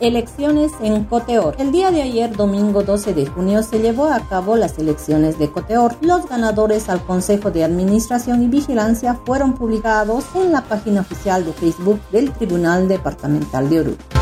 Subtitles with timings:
[0.00, 1.56] Elecciones en Coteor.
[1.58, 5.50] El día de ayer, domingo 12 de junio, se llevó a cabo las elecciones de
[5.50, 5.96] Coteor.
[6.00, 11.52] Los ganadores al Consejo de Administración y Vigilancia fueron publicados en la página oficial de
[11.52, 14.19] Facebook del Tribunal Departamental de Oruro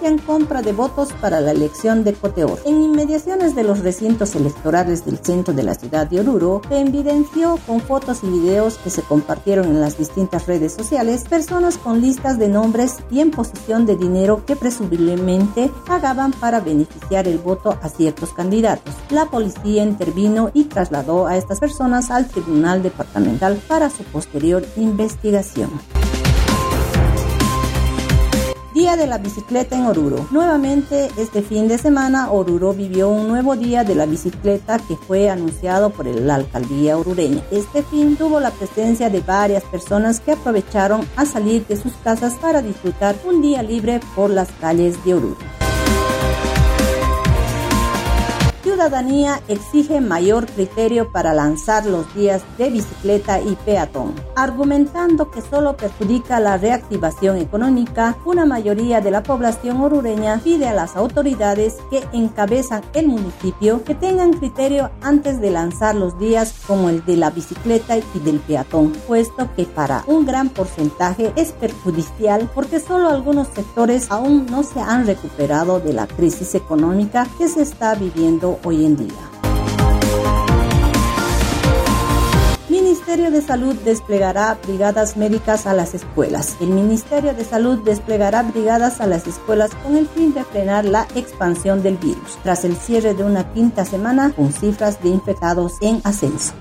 [0.00, 2.58] denuncian compra de votos para la elección de Coteor.
[2.64, 7.58] En inmediaciones de los recintos electorales del centro de la ciudad de Oruro, se evidenció
[7.66, 12.38] con fotos y videos que se compartieron en las distintas redes sociales personas con listas
[12.38, 17.88] de nombres y en posición de dinero que presumiblemente pagaban para beneficiar el voto a
[17.88, 18.94] ciertos candidatos.
[19.10, 25.99] La policía intervino y trasladó a estas personas al Tribunal Departamental para su posterior investigación.
[28.80, 30.26] Día de la bicicleta en Oruro.
[30.30, 35.28] Nuevamente este fin de semana Oruro vivió un nuevo día de la bicicleta que fue
[35.28, 37.42] anunciado por la alcaldía orureña.
[37.50, 42.36] Este fin tuvo la presencia de varias personas que aprovecharon a salir de sus casas
[42.36, 45.59] para disfrutar un día libre por las calles de Oruro.
[48.80, 54.14] Ciudadanía exige mayor criterio para lanzar los días de bicicleta y peatón.
[54.36, 60.72] Argumentando que solo perjudica la reactivación económica, una mayoría de la población orureña pide a
[60.72, 66.88] las autoridades que encabezan el municipio que tengan criterio antes de lanzar los días como
[66.88, 72.50] el de la bicicleta y del peatón, puesto que para un gran porcentaje es perjudicial
[72.54, 77.60] porque solo algunos sectores aún no se han recuperado de la crisis económica que se
[77.60, 79.30] está viviendo hoy en día.
[82.68, 86.56] Ministerio de Salud desplegará brigadas médicas a las escuelas.
[86.60, 91.08] El Ministerio de Salud desplegará brigadas a las escuelas con el fin de frenar la
[91.16, 96.00] expansión del virus, tras el cierre de una quinta semana con cifras de infectados en
[96.04, 96.54] ascenso.